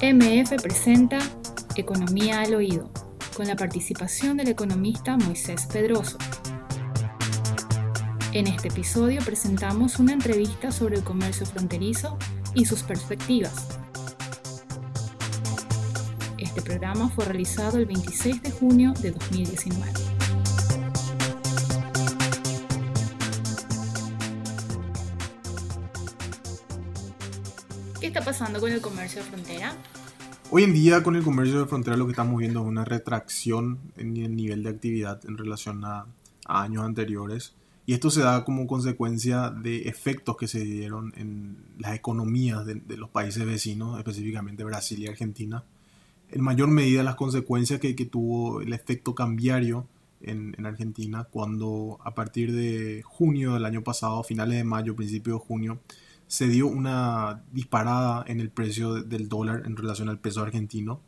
MF 0.00 0.62
presenta 0.62 1.18
Economía 1.74 2.42
al 2.42 2.54
Oído, 2.54 2.88
con 3.36 3.48
la 3.48 3.56
participación 3.56 4.36
del 4.36 4.46
economista 4.46 5.16
Moisés 5.16 5.66
Pedroso. 5.66 6.16
En 8.32 8.46
este 8.46 8.68
episodio 8.68 9.20
presentamos 9.24 9.98
una 9.98 10.12
entrevista 10.12 10.70
sobre 10.70 10.98
el 10.98 11.02
comercio 11.02 11.46
fronterizo 11.46 12.16
y 12.54 12.64
sus 12.64 12.84
perspectivas. 12.84 13.66
Este 16.38 16.62
programa 16.62 17.08
fue 17.08 17.24
realizado 17.24 17.78
el 17.78 17.86
26 17.86 18.40
de 18.40 18.52
junio 18.52 18.92
de 19.02 19.10
2019. 19.10 20.07
¿Qué 28.00 28.06
está 28.06 28.24
pasando 28.24 28.60
con 28.60 28.70
el 28.70 28.80
comercio 28.80 29.24
de 29.24 29.28
frontera? 29.28 29.76
Hoy 30.52 30.62
en 30.62 30.72
día 30.72 31.02
con 31.02 31.16
el 31.16 31.24
comercio 31.24 31.58
de 31.58 31.66
frontera 31.66 31.96
lo 31.96 32.06
que 32.06 32.12
estamos 32.12 32.38
viendo 32.38 32.60
es 32.60 32.66
una 32.66 32.84
retracción 32.84 33.80
en 33.96 34.16
el 34.16 34.36
nivel 34.36 34.62
de 34.62 34.68
actividad 34.68 35.20
en 35.26 35.36
relación 35.36 35.84
a, 35.84 36.06
años 36.44 36.84
anteriores. 36.84 37.54
Y 37.86 37.94
esto 37.94 38.10
se 38.10 38.20
da 38.20 38.44
como 38.44 38.68
consecuencia 38.68 39.50
de 39.50 39.88
efectos 39.88 40.36
que 40.36 40.46
se 40.46 40.60
dieron 40.60 41.12
en 41.16 41.56
las 41.76 41.96
economías 41.96 42.64
de, 42.64 42.96
los 42.96 43.10
países 43.10 43.44
vecinos, 43.44 43.98
específicamente 43.98 44.62
Brasil 44.62 45.02
y 45.02 45.08
Argentina. 45.08 45.64
En 46.30 46.40
mayor 46.42 46.68
medida 46.68 47.02
las 47.02 47.16
consecuencias 47.16 47.80
que, 47.80 47.94
tuvo 48.04 48.60
el 48.60 48.72
efecto 48.74 49.16
cambiario 49.16 49.88
en, 50.20 50.54
en, 50.56 50.66
Argentina, 50.66 51.24
cuando 51.24 51.98
a 52.04 52.14
partir 52.14 52.52
de 52.52 53.02
junio 53.04 53.54
del 53.54 53.64
año 53.64 53.82
pasado, 53.82 54.22
finales 54.22 54.56
de 54.56 54.64
mayo, 54.64 54.94
principio 54.94 55.34
de 55.34 55.40
junio, 55.40 55.80
se 56.28 56.46
dio 56.46 56.66
una 56.66 57.42
disparada 57.52 58.22
en 58.28 58.40
el 58.40 58.50
precio 58.50 59.02
del 59.02 59.28
dólar 59.28 59.62
en 59.64 59.76
relación 59.76 60.10
al 60.10 60.20
peso 60.20 60.42
argentino. 60.42 61.00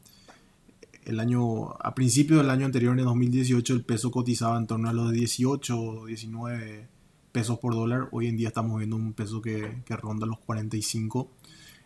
El 1.05 1.21
año, 1.21 1.73
a 1.79 1.95
principio 1.95 2.39
del 2.39 2.49
año 2.49 2.65
anterior, 2.65 2.99
en 2.99 3.05
2018, 3.05 3.75
el 3.75 3.85
peso 3.85 4.11
cotizaba 4.11 4.57
en 4.57 4.67
torno 4.67 4.89
a 4.89 4.95
los 4.95 5.13
18 5.13 5.79
o 5.79 6.07
19 6.07 6.89
pesos 7.33 7.59
por 7.59 7.75
dólar. 7.75 8.09
Hoy 8.13 8.29
en 8.29 8.37
día 8.39 8.49
estamos 8.49 8.79
viendo 8.79 8.97
un 8.97 9.13
peso 9.13 9.43
que, 9.43 9.83
que 9.85 9.97
ronda 9.97 10.27
los 10.27 10.39
45. 10.41 11.31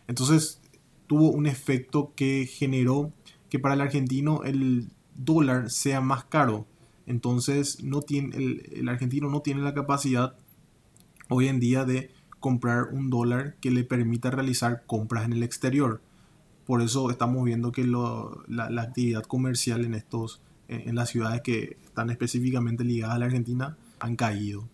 Entonces 0.07 0.61
tuvo 1.07 1.29
un 1.31 1.45
efecto 1.45 2.13
que 2.15 2.49
generó 2.49 3.11
que 3.49 3.59
para 3.59 3.75
el 3.75 3.81
argentino 3.81 4.43
el 4.43 4.87
dólar 5.13 5.69
sea 5.69 5.99
más 5.99 6.23
caro. 6.23 6.65
Entonces 7.05 7.83
no 7.83 8.01
tiene, 8.01 8.35
el, 8.37 8.69
el 8.73 8.87
argentino 8.87 9.29
no 9.29 9.41
tiene 9.41 9.61
la 9.61 9.73
capacidad 9.73 10.37
hoy 11.27 11.47
en 11.47 11.59
día 11.59 11.83
de 11.83 12.14
comprar 12.45 12.89
un 12.91 13.09
dólar 13.09 13.55
que 13.59 13.71
le 13.71 13.83
permita 13.83 14.29
realizar 14.29 14.83
compras 14.85 15.25
en 15.25 15.33
el 15.33 15.41
exterior. 15.41 15.99
Por 16.67 16.83
eso 16.83 17.09
estamos 17.09 17.43
viendo 17.43 17.71
que 17.71 17.87
la, 17.87 18.83
actividad 18.83 19.23
comercial 19.23 19.83
en, 19.83 19.95
estos, 19.95 20.43
en, 20.67 20.93
las 20.93 21.09
ciudades 21.09 21.41
que 21.41 21.79
están 21.83 22.11
específicamente 22.11 22.83
ligadas 22.83 23.15
a 23.15 23.17
la 23.17 23.25
Argentina 23.25 23.77
han 23.99 24.15
caído. 24.15 24.69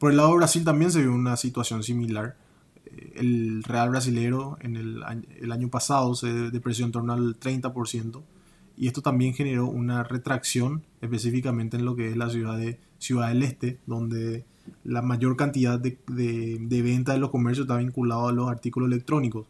Por 0.00 0.10
el 0.10 0.16
lado 0.16 0.30
de 0.30 0.38
Brasil 0.38 0.64
también 0.64 0.90
se 0.90 1.02
vio 1.02 1.14
una 1.14 1.36
situación 1.36 1.84
similar. 1.84 2.34
Eh, 2.86 3.12
el 3.14 3.62
real 3.62 3.90
brasilero 3.90 4.58
en 4.60 4.74
el, 4.74 5.04
el 5.40 5.52
año 5.52 5.68
pasado 5.68 6.16
se 6.16 6.50
depreció 6.50 6.86
en 6.86 6.90
torno 6.90 7.12
al 7.12 7.38
30% 7.38 8.20
y 8.76 8.88
esto 8.88 9.00
también 9.00 9.32
generó 9.32 9.68
una 9.68 10.02
retracción 10.02 10.82
específicamente 11.00 11.76
en 11.76 11.84
lo 11.84 11.94
que 11.94 12.10
es 12.10 12.16
la 12.16 12.30
ciudad 12.30 12.58
de 12.58 12.80
Ciudad 12.98 13.28
del 13.28 13.44
Este, 13.44 13.78
donde 13.86 14.44
la 14.84 15.02
mayor 15.02 15.36
cantidad 15.36 15.78
de, 15.78 15.98
de, 16.08 16.82
venta 16.82 17.12
de 17.12 17.18
los 17.18 17.30
comercios 17.30 17.64
está 17.64 17.76
vinculado 17.76 18.28
a 18.28 18.32
los 18.32 18.48
artículos 18.48 18.88
electrónicos. 18.88 19.46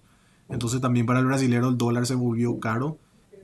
Entonces 0.49 0.81
también 0.81 1.07
para 1.07 1.21
el 1.21 1.27
brasilero 1.27 1.69
el 1.69 1.79
dólar 1.79 2.07
se 2.07 2.15
volvió 2.15 2.59
caro 2.61 2.99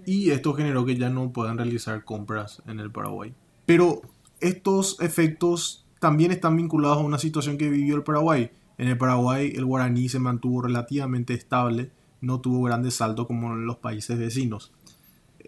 y 0.05 0.31
esto 0.31 0.55
generó 0.55 0.85
que 0.85 0.97
ya 0.97 1.09
no 1.11 1.33
puedan 1.33 1.57
realizar 1.57 2.05
compras 2.05 2.63
en 2.67 2.81
el 2.81 2.91
Paraguay. 2.91 3.35
Pero 3.65 4.03
estos 4.41 5.01
efectos 5.01 5.87
también 6.01 6.31
están 6.31 6.57
vinculados 6.57 6.99
a 6.99 7.03
una 7.03 7.19
situación 7.19 7.59
que 7.59 7.71
vivió 7.71 7.97
el 7.97 8.03
Paraguay. 8.03 8.51
En 8.77 8.89
el 8.89 8.99
Paraguay 8.99 9.53
el 9.55 9.65
guaraní 9.65 10.09
se 10.09 10.19
mantuvo 10.19 10.63
relativamente 10.63 11.35
estable, 11.35 11.91
no 12.21 12.41
tuvo 12.41 12.63
grandes 12.63 12.95
saltos 12.95 13.27
como 13.27 13.53
en 13.55 13.67
los 13.67 13.77
países 13.77 14.19
vecinos. 14.19 14.73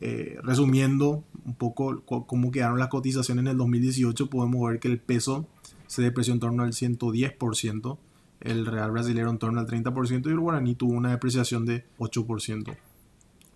Eh, 0.02 0.38
resumiendo 0.42 1.24
un 1.44 1.54
poco 1.54 2.02
cómo 2.04 2.50
quedaron 2.50 2.78
las 2.78 2.88
cotizaciones 2.88 3.42
en 3.42 3.48
el 3.48 3.58
2018, 3.58 4.30
podemos 4.30 4.68
ver 4.68 4.80
que 4.80 4.88
el 4.88 4.98
peso 4.98 5.46
se 5.90 6.02
depreció 6.02 6.32
en 6.32 6.38
torno 6.38 6.62
al 6.62 6.72
110%, 6.72 7.98
el 8.42 8.64
real 8.64 8.92
brasileño 8.92 9.28
en 9.28 9.38
torno 9.38 9.58
al 9.58 9.66
30% 9.66 10.24
y 10.24 10.28
el 10.28 10.38
guaraní 10.38 10.76
tuvo 10.76 10.92
una 10.92 11.10
depreciación 11.10 11.66
de 11.66 11.84
8%. 11.98 12.76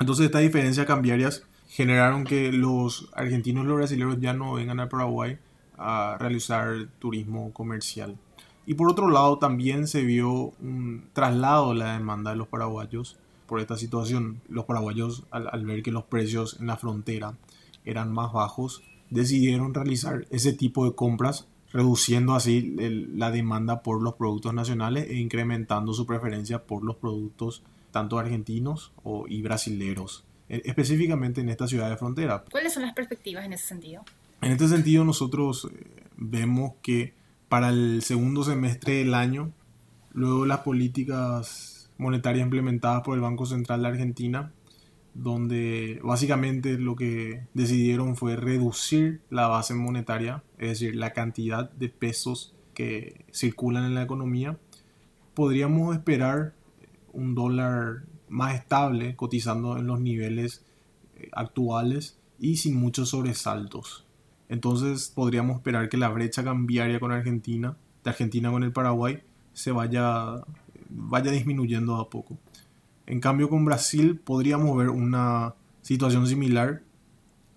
Entonces 0.01 0.27
estas 0.27 0.43
diferencias 0.43 0.85
cambiarias 0.85 1.45
generaron 1.69 2.25
que 2.25 2.51
los 2.51 3.09
argentinos 3.15 3.63
y 3.65 3.69
los 3.69 3.77
brasileños 3.77 4.19
ya 4.21 4.33
no 4.33 4.55
vengan 4.55 4.81
a 4.81 4.89
Paraguay 4.89 5.39
a 5.79 6.17
realizar 6.19 6.89
turismo 6.99 7.53
comercial. 7.53 8.19
Y 8.67 8.75
por 8.75 8.91
otro 8.91 9.11
lado 9.11 9.39
también 9.39 9.87
se 9.87 10.03
vio 10.03 10.53
un 10.61 11.05
traslado 11.13 11.69
de 11.69 11.77
la 11.77 11.93
demanda 11.93 12.33
de 12.33 12.37
los 12.37 12.49
paraguayos 12.49 13.17
por 13.47 13.61
esta 13.61 13.77
situación. 13.77 14.41
Los 14.49 14.65
paraguayos 14.65 15.23
al, 15.31 15.49
al 15.53 15.65
ver 15.65 15.85
que 15.85 15.93
los 15.93 16.03
precios 16.03 16.57
en 16.59 16.67
la 16.67 16.77
frontera 16.77 17.35
eran 17.85 18.13
más 18.13 18.33
bajos, 18.33 18.83
decidieron 19.11 19.73
realizar 19.73 20.27
ese 20.31 20.53
tipo 20.53 20.85
de 20.85 20.97
compras 20.97 21.47
reduciendo 21.75 22.37
así 22.37 22.77
la 23.15 23.33
demanda 23.33 23.83
por 23.83 24.01
los 24.01 24.15
productos 24.15 24.55
nacionales 24.55 25.11
e 25.11 25.17
incrementando 25.17 25.93
su 25.93 26.07
preferencia 26.07 26.63
por 26.63 26.85
los 26.85 26.97
productos 26.97 27.65
tanto 27.91 28.17
argentinos 28.19 28.93
o, 29.03 29.27
y 29.29 29.43
brasileros, 29.43 30.25
e, 30.49 30.63
específicamente 30.65 31.41
en 31.41 31.49
esta 31.49 31.67
ciudad 31.67 31.91
de 31.91 31.97
frontera. 31.97 32.45
¿Cuáles 32.49 32.73
son 32.73 32.85
las 32.85 32.95
perspectivas 32.95 33.45
en 33.45 33.55
ese 33.55 33.67
sentido? 33.67 34.05
En 34.41 34.53
este 34.53 34.69
sentido 34.69 35.05
nosotros 35.05 35.69
eh, 35.73 36.05
vemos 36.17 36.75
que 36.81 37.13
para 37.49 37.71
el 37.71 38.03
segundo 38.03 38.45
semestre 38.45 38.95
del 38.95 39.13
año, 39.13 39.51
luego 40.13 40.47
las 40.47 40.61
políticas 40.61 41.91
monetarias 41.99 42.45
implementadas 42.45 43.03
por 43.03 43.17
el 43.17 43.21
Banco 43.21 43.47
Central 43.47 43.83
de 43.83 43.89
Argentina, 43.89 44.53
donde 45.15 46.01
básicamente 46.03 46.79
lo 46.79 46.97
que 46.97 47.47
decidieron 47.55 48.17
fue 48.17 48.37
reducir 48.37 49.21
la 49.31 49.47
base 49.47 49.75
monetaria, 49.75 50.43
es 50.59 50.81
decir, 50.81 50.97
la 50.97 51.13
cantidad 51.13 51.71
de 51.71 51.89
pesos 51.89 52.55
que 52.75 53.25
circulan 53.33 53.85
en 53.85 53.95
la 53.95 54.03
economía, 54.03 54.59
podríamos 55.35 55.95
esperar 55.95 56.55
un 57.13 57.35
dólar 57.35 58.05
más 58.29 58.55
estable 58.55 59.15
cotizando 59.15 59.79
en 59.79 59.87
los 59.87 60.01
niveles 60.01 60.65
eh, 61.17 61.29
actuales 61.33 62.19
y 62.39 62.57
sin 62.57 62.75
muchos 62.75 63.11
sobresaltos. 63.11 64.05
Entonces 64.49 65.13
podríamos 65.15 65.57
esperar 65.57 65.89
que 65.89 65.97
la 65.97 66.09
brecha 66.09 66.45
cambiaria 66.45 67.01
con 67.01 67.13
Argentina, 67.13 67.77
de 68.03 68.11
Argentina 68.11 68.51
con 68.51 68.63
el 68.63 68.73
Paraguay, 68.73 69.23
se 69.53 69.71
vaya, 69.71 70.43
vaya 70.91 71.31
disminuyendo 71.31 71.97
a 71.97 72.11
poco. 72.11 72.37
En 73.07 73.21
cambio 73.21 73.49
con 73.49 73.65
Brasil 73.65 74.19
podríamos 74.19 74.77
ver 74.77 74.91
una 74.91 75.55
situación 75.83 76.27
similar. 76.27 76.83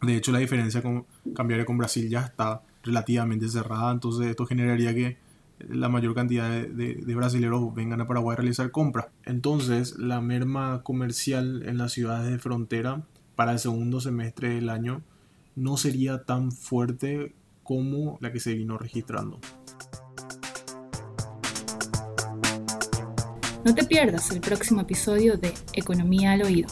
De 0.01 0.15
hecho 0.15 0.31
la 0.31 0.39
diferencia 0.39 0.81
con 0.81 1.05
con 1.65 1.77
Brasil 1.77 2.09
ya 2.09 2.21
está 2.21 2.61
relativamente 2.83 3.47
cerrada. 3.47 3.91
Entonces 3.91 4.27
esto 4.27 4.45
generaría 4.45 4.93
que 4.93 5.17
la 5.59 5.89
mayor 5.89 6.13
cantidad 6.13 6.49
de, 6.49 7.15
brasileños 7.15 7.73
vengan 7.73 8.01
a 8.01 8.07
Paraguay 8.07 8.33
a 8.33 8.37
realizar 8.37 8.71
compras. 8.71 9.07
Entonces 9.23 9.97
la 9.97 10.21
merma 10.21 10.83
comercial 10.83 11.63
en 11.65 11.77
las 11.77 11.93
ciudades 11.93 12.29
de 12.29 12.39
frontera 12.39 13.03
para 13.35 13.53
el 13.53 13.59
segundo 13.59 14.01
semestre 14.01 14.49
del 14.49 14.69
año 14.69 15.01
no 15.55 15.77
sería 15.77 16.23
tan 16.23 16.51
fuerte 16.51 17.33
como 17.63 18.17
la 18.21 18.31
que 18.31 18.39
se 18.39 18.53
vino 18.53 18.77
registrando. 18.77 19.39
No 23.67 23.75
te 23.75 23.83
pierdas 23.83 24.31
el 24.31 24.39
próximo 24.39 24.79
episodio 24.79 25.35
de 25.35 25.53
Economía 25.73 26.31
al 26.31 26.43
Oído. 26.43 26.69